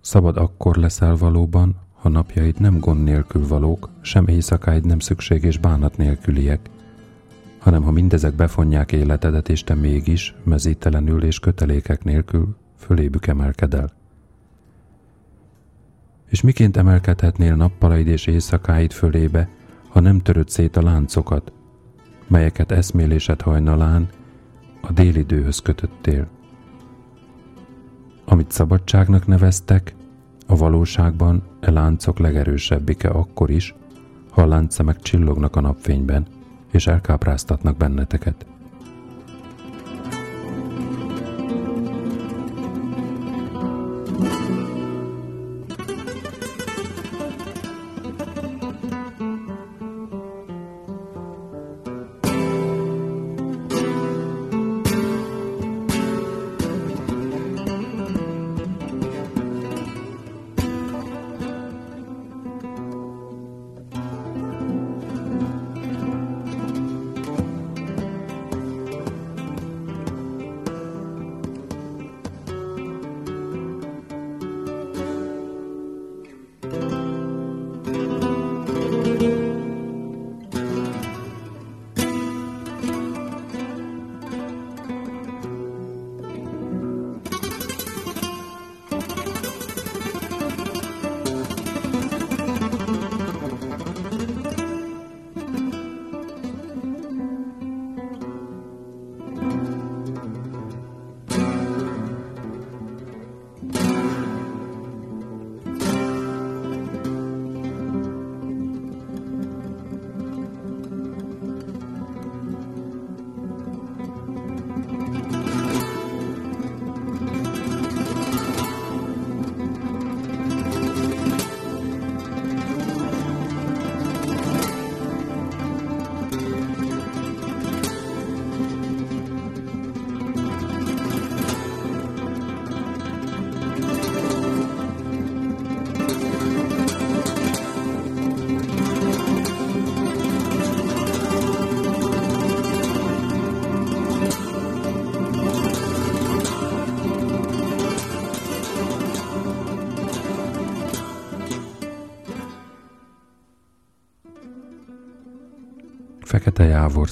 [0.00, 5.96] Szabad akkor leszel valóban, ha napjaid nem gond nélkül valók, sem éjszakáid nem szükséges bánat
[5.96, 6.70] nélküliek,
[7.58, 13.92] hanem ha mindezek befonják életedet, és te mégis, mezítelenül és kötelékek nélkül fölébük emelkedel.
[16.28, 19.48] És miként emelkedhetnél nappalaid és éjszakáid fölébe,
[19.88, 21.52] ha nem töröd szét a láncokat,
[22.26, 24.08] melyeket eszmélésed hajnalán
[24.88, 26.28] a délidőhöz kötöttél.
[28.24, 29.94] Amit szabadságnak neveztek,
[30.46, 33.74] a valóságban e láncok legerősebbike akkor is,
[34.30, 36.26] ha a láncszemek csillognak a napfényben,
[36.70, 38.46] és elkápráztatnak benneteket.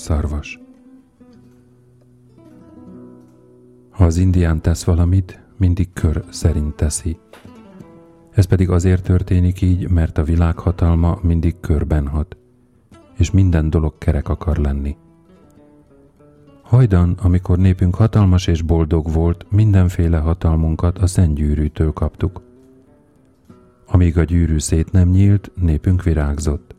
[0.04, 0.60] Szarvas.
[3.90, 7.18] Ha az indián tesz valamit, mindig kör szerint teszi.
[8.30, 12.36] Ez pedig azért történik így, mert a világ hatalma mindig körben hat,
[13.16, 14.96] és minden dolog kerek akar lenni.
[16.62, 22.42] Hajdan, amikor népünk hatalmas és boldog volt, mindenféle hatalmunkat a szentgyűrűtől kaptuk.
[23.86, 26.73] Amíg a gyűrű szét nem nyílt, népünk virágzott.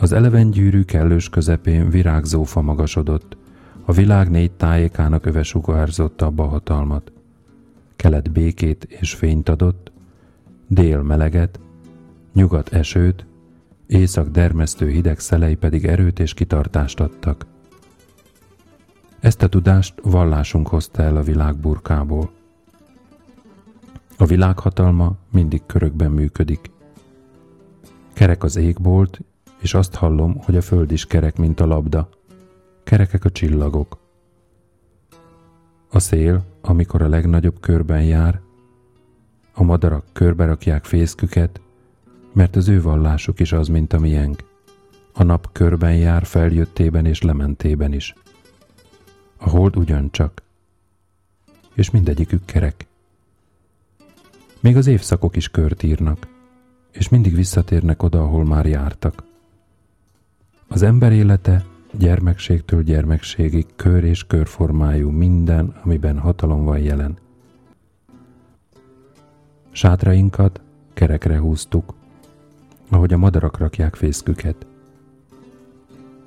[0.00, 3.36] Az eleven gyűrű kellős közepén virágzó fa magasodott,
[3.84, 7.12] a világ négy tájékának öve sugárzott abba hatalmat.
[7.96, 9.92] Kelet békét és fényt adott,
[10.66, 11.60] dél meleget,
[12.32, 13.26] nyugat esőt,
[13.86, 17.46] észak dermesztő hideg szelei pedig erőt és kitartást adtak.
[19.20, 22.30] Ezt a tudást vallásunk hozta el a világ burkából.
[24.16, 26.70] A világ hatalma mindig körökben működik.
[28.12, 29.20] Kerek az égbolt,
[29.60, 32.08] és azt hallom, hogy a föld is kerek, mint a labda.
[32.84, 33.98] Kerekek a csillagok.
[35.90, 38.40] A szél, amikor a legnagyobb körben jár,
[39.54, 41.60] a madarak körbe rakják fészküket,
[42.32, 44.44] mert az ő vallásuk is az, mint a miénk.
[45.12, 48.14] A nap körben jár feljöttében és lementében is.
[49.36, 50.42] A hold ugyancsak.
[51.74, 52.86] És mindegyikük kerek.
[54.60, 56.26] Még az évszakok is kört írnak,
[56.92, 59.29] és mindig visszatérnek oda, ahol már jártak.
[60.72, 61.64] Az ember élete
[61.98, 67.18] gyermekségtől gyermekségig kör és körformájú minden, amiben hatalom van jelen.
[69.70, 70.60] Sátrainkat
[70.92, 71.94] kerekre húztuk,
[72.88, 74.66] ahogy a madarak rakják fészküket.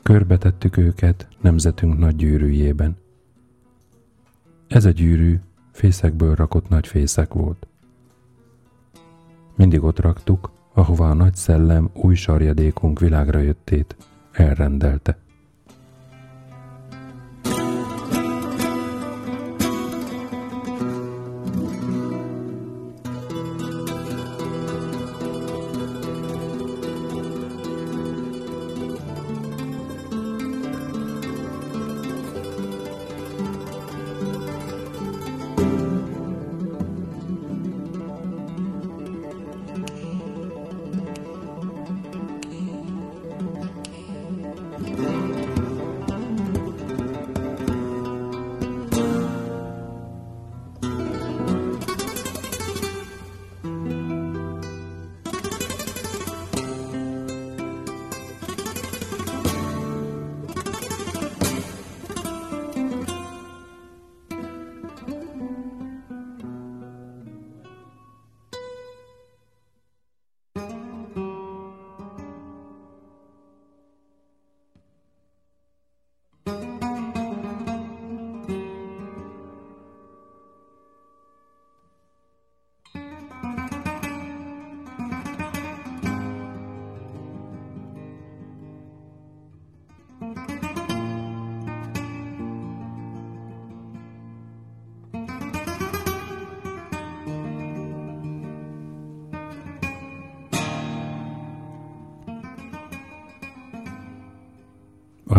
[0.01, 2.97] Körbetettük őket nemzetünk nagy gyűrűjében.
[4.67, 5.39] Ez a gyűrű
[5.71, 7.67] fészekből rakott nagy fészek volt.
[9.55, 13.95] Mindig ott raktuk, ahová a nagy szellem új sarjadékunk világra jöttét
[14.33, 15.22] Erender'de.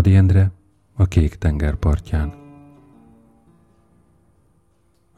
[0.04, 0.50] Adi Endre
[0.94, 2.34] a kék tenger partján,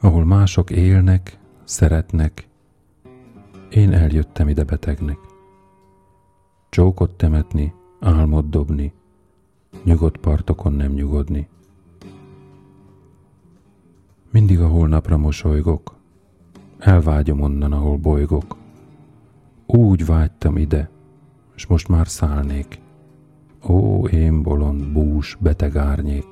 [0.01, 2.49] ahol mások élnek, szeretnek,
[3.71, 5.19] én eljöttem ide betegnek.
[6.69, 8.93] Csókot temetni, álmot dobni,
[9.85, 11.49] nyugodt partokon nem nyugodni.
[14.31, 15.97] Mindig a holnapra mosolygok,
[16.79, 18.57] elvágyom onnan, ahol bolygok.
[19.67, 20.91] Úgy vágytam ide,
[21.55, 22.85] és most már szállnék.
[23.69, 26.27] Ó, én bolond, bús, beteg árnyék.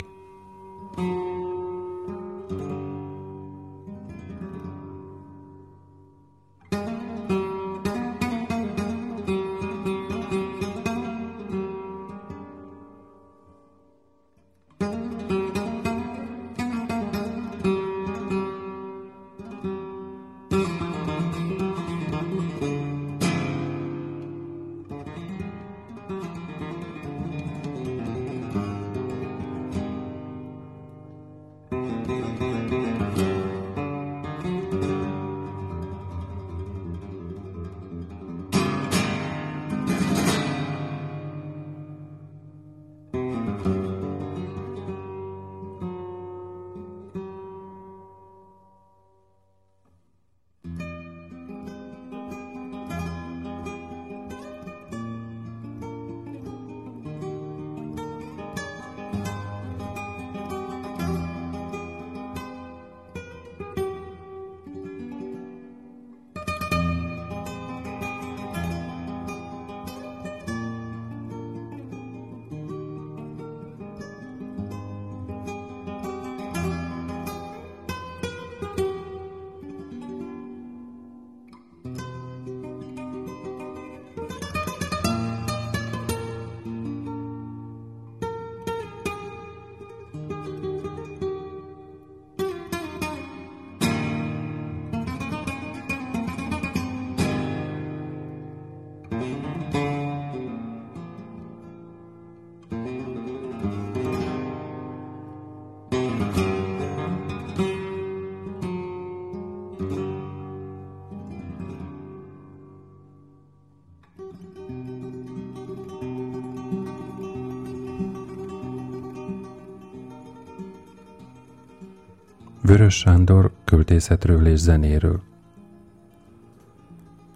[122.67, 125.21] Vörös Sándor költészetről és zenéről.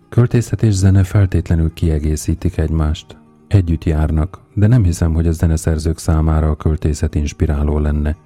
[0.09, 3.17] Költészet és zene feltétlenül kiegészítik egymást.
[3.49, 8.17] Együtt járnak, de nem hiszem, hogy a zeneszerzők számára a költészet inspiráló lenne.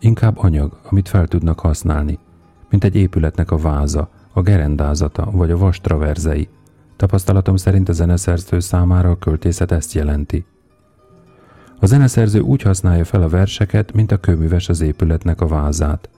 [0.00, 2.18] Inkább anyag, amit fel tudnak használni,
[2.70, 6.48] mint egy épületnek a váza, a gerendázata vagy a vastraverzei.
[6.96, 10.44] Tapasztalatom szerint a zeneszerző számára a költészet ezt jelenti–
[11.80, 16.08] a zeneszerző úgy használja fel a verseket, mint a kőműves az épületnek a vázát.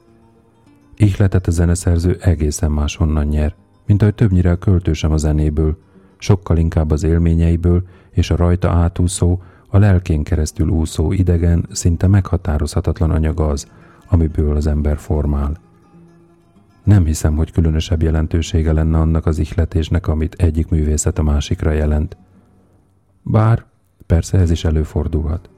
[0.96, 3.54] Ihletet a zeneszerző egészen máshonnan nyer,
[3.86, 5.78] mint ahogy többnyire a költő sem a zenéből,
[6.18, 13.10] sokkal inkább az élményeiből és a rajta átúszó, a lelkén keresztül úszó idegen, szinte meghatározhatatlan
[13.10, 13.66] anyag az,
[14.08, 15.56] amiből az ember formál.
[16.84, 22.16] Nem hiszem, hogy különösebb jelentősége lenne annak az ihletésnek, amit egyik művészet a másikra jelent.
[23.22, 23.64] Bár
[24.10, 25.48] Persze ez is előfordulhat.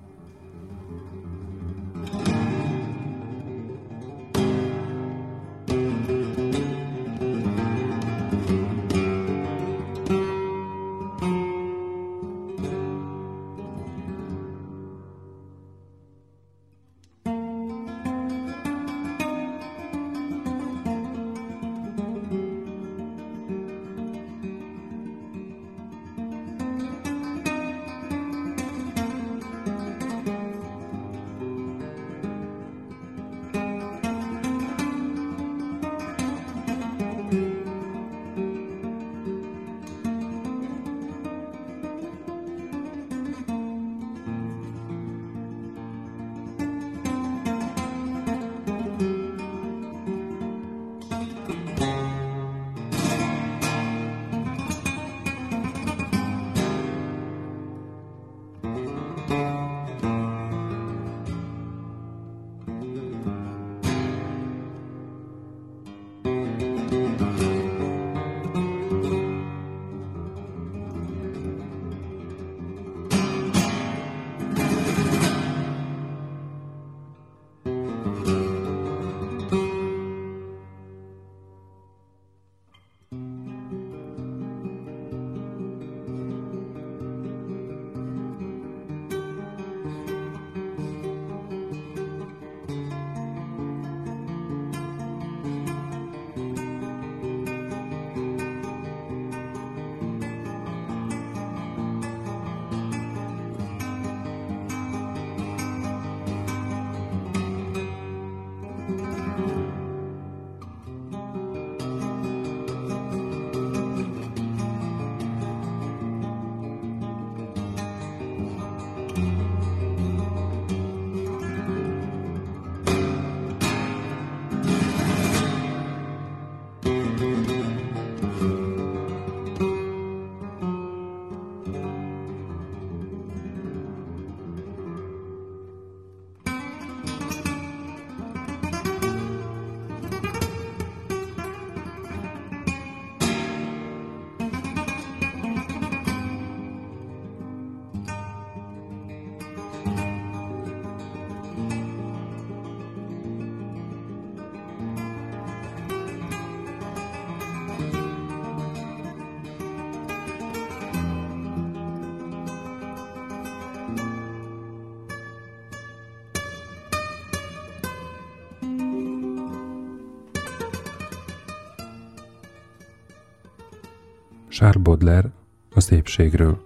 [174.62, 175.30] Charles Baudelaire
[175.74, 176.64] a szépségről.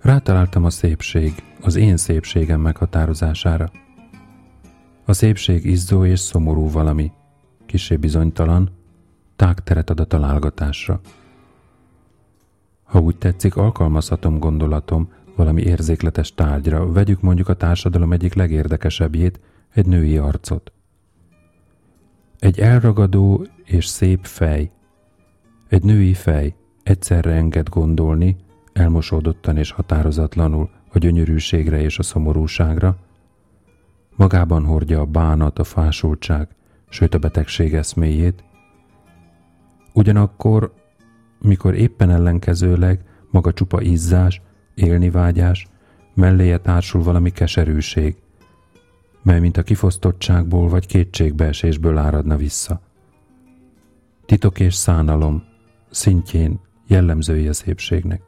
[0.00, 3.70] Rátaláltam a szépség, az én szépségem meghatározására.
[5.04, 7.12] A szépség izzó és szomorú valami,
[7.66, 8.70] kisé bizonytalan,
[9.36, 11.00] tágteret ad a találgatásra.
[12.82, 19.40] Ha úgy tetszik, alkalmazhatom gondolatom valami érzékletes tárgyra, vegyük mondjuk a társadalom egyik legérdekesebbjét,
[19.74, 20.72] egy női arcot.
[22.38, 24.70] Egy elragadó és szép fej,
[25.72, 28.36] egy női fej egyszerre enged gondolni,
[28.72, 32.96] elmosódottan és határozatlanul a gyönyörűségre és a szomorúságra,
[34.16, 36.48] magában hordja a bánat, a fásultság,
[36.88, 38.44] sőt a betegség eszméjét,
[39.92, 40.72] ugyanakkor,
[41.40, 43.00] mikor éppen ellenkezőleg
[43.30, 44.40] maga csupa izzás,
[44.74, 45.66] élnivágyás,
[46.14, 48.16] melléje társul valami keserűség,
[49.22, 52.80] mely mint a kifosztottságból vagy kétségbeesésből áradna vissza.
[54.26, 55.50] Titok és szánalom
[55.92, 58.22] szintjén jellemzői a szépségnek.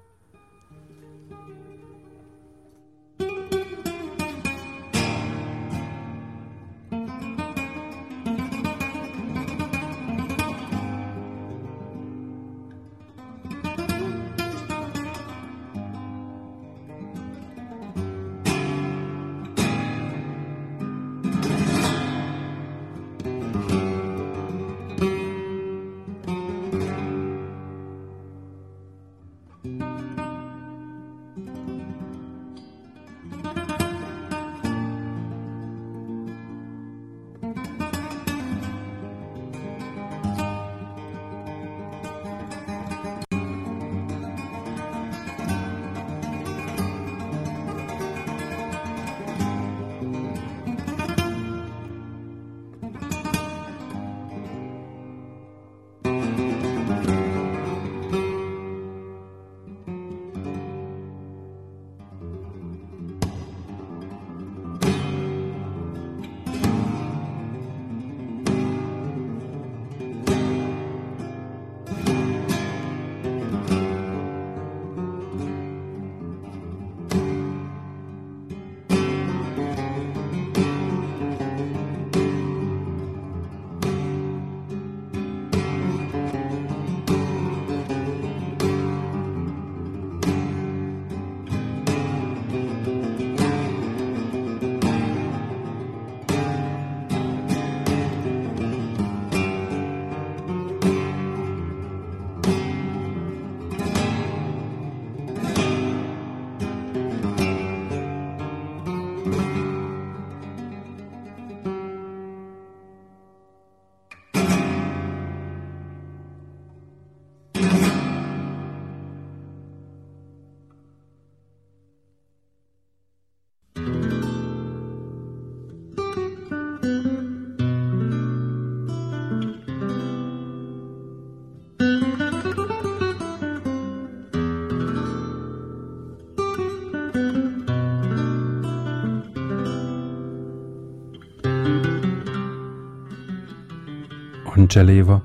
[144.75, 145.23] Ancseléva,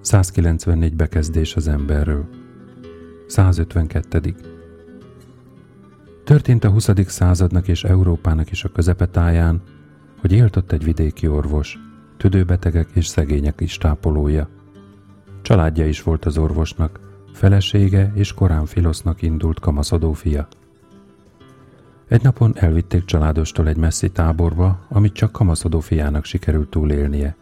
[0.00, 2.28] 194 bekezdés az emberről.
[3.26, 4.34] 152.
[6.24, 6.90] Történt a 20.
[7.06, 9.62] századnak és Európának is a közepetáján,
[10.20, 11.78] hogy élt ott egy vidéki orvos,
[12.16, 14.48] tüdőbetegek és szegények is tápolója.
[15.42, 17.00] Családja is volt az orvosnak,
[17.32, 20.48] felesége és korán filosznak indult kamaszodó fia.
[22.08, 27.36] Egy napon elvitték családostól egy messzi táborba, amit csak kamaszodó fiának sikerült túlélnie.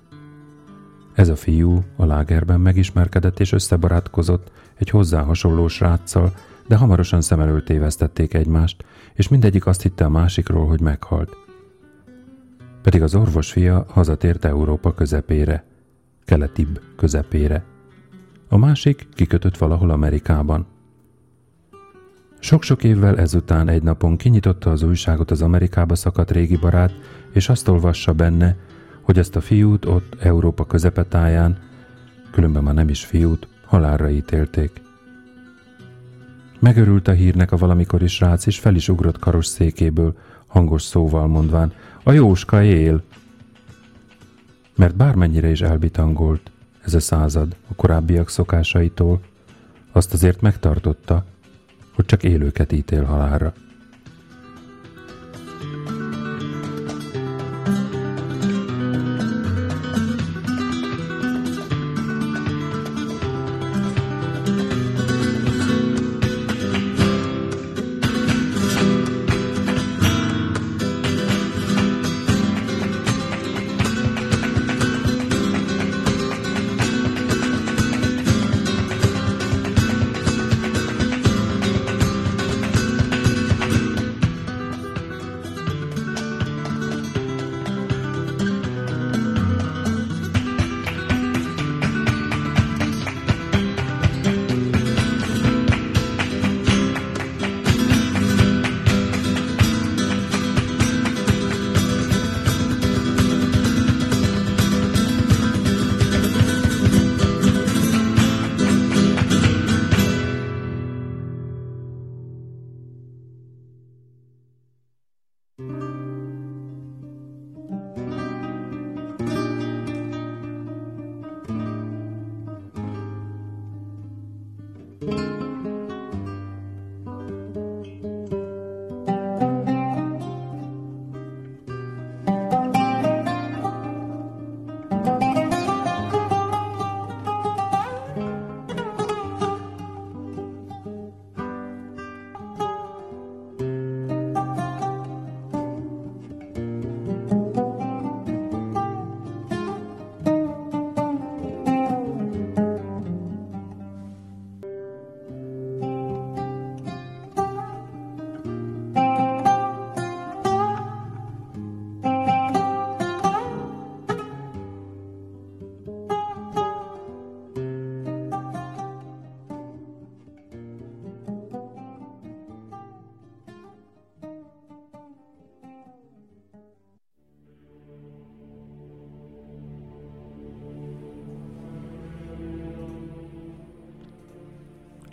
[1.20, 6.32] Ez a fiú a lágerben megismerkedett és összebarátkozott egy hozzá hasonló sráccal,
[6.66, 11.36] de hamarosan szem előtt tévesztették egymást, és mindegyik azt hitte a másikról, hogy meghalt.
[12.82, 15.64] Pedig az orvos fia hazatért Európa közepére,
[16.24, 17.64] keletibb közepére.
[18.48, 20.66] A másik kikötött valahol Amerikában.
[22.38, 26.92] Sok-sok évvel ezután egy napon kinyitotta az újságot az Amerikába szakadt régi barát,
[27.32, 28.56] és azt olvassa benne,
[29.11, 31.58] hogy ezt a fiút ott Európa közepetáján,
[32.30, 34.82] különben már nem is fiút, halálra ítélték.
[36.58, 41.72] Megörült a hírnek a valamikori srác, és fel is ugrott karos székéből, hangos szóval mondván,
[42.02, 43.02] a Jóska él!
[44.76, 46.50] Mert bármennyire is elbitangolt
[46.84, 49.20] ez a század a korábbiak szokásaitól,
[49.92, 51.24] azt azért megtartotta,
[51.94, 53.52] hogy csak élőket ítél halálra.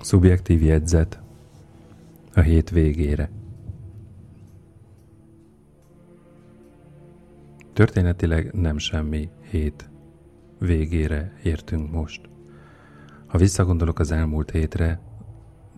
[0.08, 1.20] Szubjektív jegyzet
[2.34, 3.30] a hét végére.
[7.74, 9.90] Történetileg nem semmi hét
[10.60, 12.22] végére értünk most.
[13.26, 15.00] Ha visszagondolok az elmúlt hétre,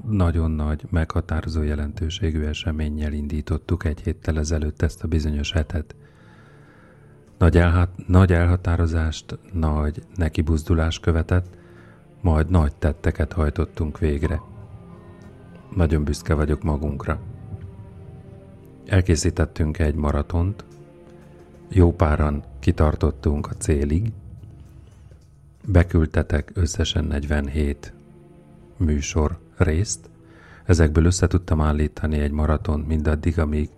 [0.09, 5.95] nagyon nagy, meghatározó jelentőségű eseménnyel indítottuk egy héttel ezelőtt ezt a bizonyos hetet.
[7.37, 11.57] Nagy, elhat- nagy elhatározást, nagy nekibuzdulás követett,
[12.21, 14.41] majd nagy tetteket hajtottunk végre.
[15.75, 17.19] Nagyon büszke vagyok magunkra.
[18.85, 20.63] Elkészítettünk egy maratont,
[21.69, 24.11] jó páran kitartottunk a célig,
[25.65, 27.93] beküldtetek összesen 47
[28.77, 30.09] műsor részt,
[30.65, 33.69] ezekből össze tudtam állítani egy maraton mindaddig, amíg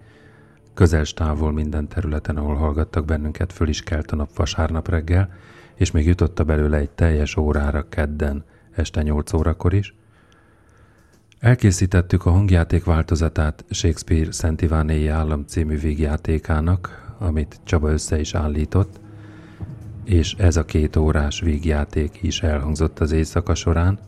[0.73, 5.33] közel távol minden területen, ahol hallgattak bennünket, föl is kelt a nap vasárnap reggel,
[5.81, 9.95] és még jutotta belőle egy teljes órára kedden este 8 órakor is.
[11.39, 18.99] Elkészítettük a hangjáték változatát Shakespeare Szent Ivánéi Állam című vígjátékának, amit Csaba össze is állított,
[20.03, 23.99] és ez a két órás vígjáték is elhangzott az éjszaka során.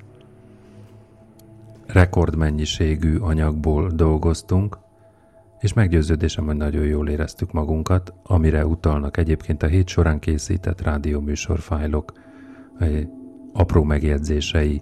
[1.85, 4.77] Rekordmennyiségű anyagból dolgoztunk,
[5.63, 12.13] és meggyőződésem, hogy nagyon jól éreztük magunkat, amire utalnak egyébként a hét során készített rádióműsorfájlok,
[13.53, 14.81] apró megjegyzései,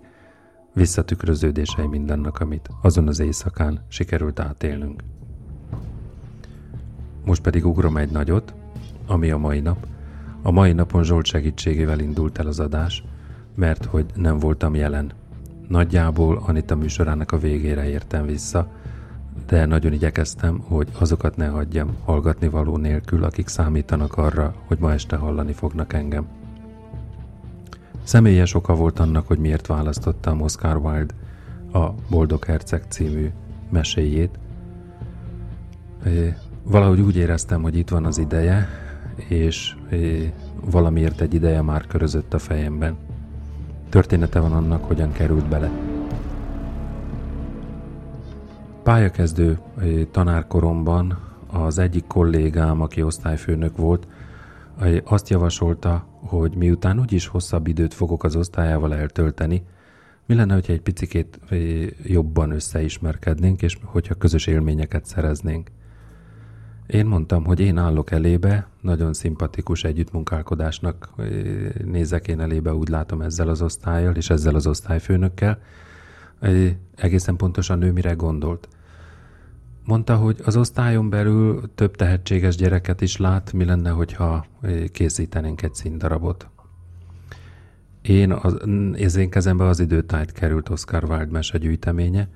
[0.74, 5.04] visszatükröződései mindennek, amit azon az éjszakán sikerült átélnünk.
[7.26, 8.54] Most pedig ugrom egy nagyot,
[9.08, 9.88] ami a mai nap.
[10.42, 13.04] A mai napon Zsolt segítségével indult el az adás,
[13.56, 15.12] mert hogy nem voltam jelen.
[15.68, 18.81] Nagyjából Anita műsorának a végére értem vissza,
[19.48, 24.92] de nagyon igyekeztem, hogy azokat ne hagyjam hallgatni való nélkül, akik számítanak arra, hogy ma
[24.92, 26.28] este hallani fognak engem.
[28.04, 31.14] Személyes oka volt annak, hogy miért választottam Oscar Wilde
[31.74, 33.32] a Boldog Herceg című
[33.70, 34.40] meséjét.
[36.64, 38.68] Valahogy úgy éreztem, hogy itt van az ideje,
[39.28, 39.76] és
[40.66, 42.98] valamiért egy ideje már körözött a fejemben.
[43.90, 45.72] Története van annak, hogyan került bele.
[48.84, 49.60] Pályakezdő
[50.12, 54.08] tanárkoromban az egyik kollégám, aki osztályfőnök volt,
[55.04, 59.64] azt javasolta, hogy miután úgyis hosszabb időt fogok az osztályával eltölteni,
[60.26, 61.40] mi lenne, hogyha egy picikét
[62.04, 65.72] jobban összeismerkednénk, és hogyha közös élményeket szereznénk.
[66.88, 71.10] Én mondtam, hogy én állok elébe, nagyon szimpatikus együttmunkálkodásnak
[71.86, 75.60] nézek én elébe, úgy látom ezzel az osztályjal és ezzel az osztályfőnökkel.
[76.96, 78.68] Egészen pontosan ő mire gondolt.
[79.86, 84.46] Mondta, hogy az osztályon belül több tehetséges gyereket is lát, mi lenne, hogyha
[84.92, 86.50] készítenénk egy színdarabot.
[88.02, 88.58] Én, az,
[89.04, 92.28] az én kezembe az időtájt került Oscar Wilde mese gyűjteménye,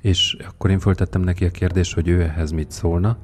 [0.00, 3.16] és akkor én föltettem neki a kérdést, hogy ő ehhez mit szólna.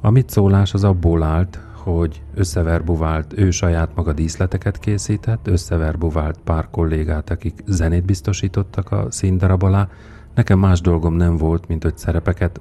[0.00, 1.58] A mit szólás az abból állt,
[1.92, 9.62] hogy összeverbuvált, ő saját maga díszleteket készített, összeverbuvált pár kollégát, akik zenét biztosítottak a színdarab
[9.62, 9.88] alá.
[10.34, 12.60] Nekem más dolgom nem volt, mint hogy szerepeket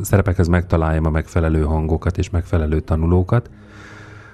[0.00, 3.50] szerepekhez megtaláljam a megfelelő hangokat és megfelelő tanulókat,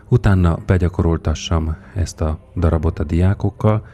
[0.09, 3.87] utána begyakoroltassam ezt a darabot a diákokkal,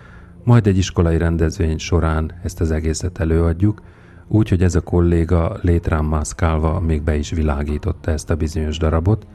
[0.45, 3.83] majd egy iskolai rendezvény során ezt az egészet előadjuk,
[4.29, 9.27] úgy, hogy ez a kolléga létrán mászkálva még be is világította ezt a bizonyos darabot,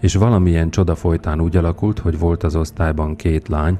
[0.00, 3.78] és valamilyen csoda folytán úgy alakult, hogy volt az osztályban két lány,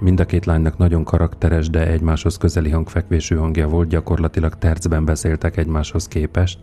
[0.00, 5.56] Mind a két lánynak nagyon karakteres, de egymáshoz közeli hangfekvésű hangja volt, gyakorlatilag tercben beszéltek
[5.56, 6.58] egymáshoz képest.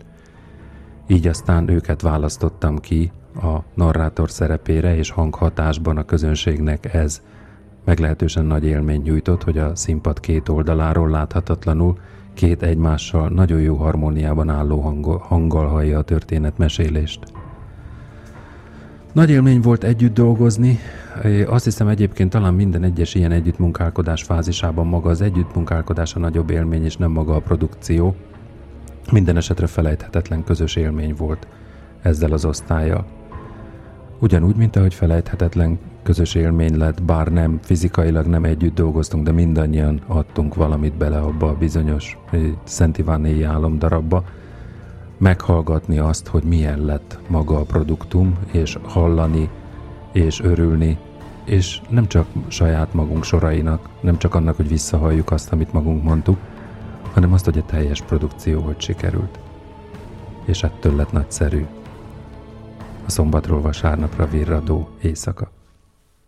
[1.06, 3.12] Így aztán őket választottam ki
[3.42, 7.22] a narrátor szerepére, és hanghatásban a közönségnek ez
[7.84, 11.98] meglehetősen nagy élmény nyújtott, hogy a színpad két oldaláról láthatatlanul
[12.34, 14.80] két egymással nagyon jó harmóniában álló
[15.20, 17.37] hanggal, hallja a történetmesélést.
[19.12, 20.78] Nagy élmény volt együtt dolgozni,
[21.46, 26.84] azt hiszem egyébként talán minden egyes ilyen együttmunkálkodás fázisában maga az együttmunkálkodás a nagyobb élmény,
[26.84, 28.14] és nem maga a produkció.
[29.12, 31.46] Minden esetre felejthetetlen közös élmény volt
[32.02, 33.06] ezzel az osztályjal.
[34.18, 40.00] Ugyanúgy, mint ahogy felejthetetlen közös élmény lett, bár nem fizikailag nem együtt dolgoztunk, de mindannyian
[40.06, 42.18] adtunk valamit bele abba a bizonyos
[42.64, 44.24] Szent Ivánéi álomdarabba,
[45.18, 49.50] meghallgatni azt, hogy milyen lett maga a produktum, és hallani,
[50.12, 50.98] és örülni,
[51.44, 56.38] és nem csak saját magunk sorainak, nem csak annak, hogy visszahalljuk azt, amit magunk mondtuk,
[57.12, 59.38] hanem azt, hogy a teljes produkció hogy sikerült.
[60.44, 61.66] És ettől lett nagyszerű
[63.06, 65.57] a szombatról vasárnapra virradó éjszaka.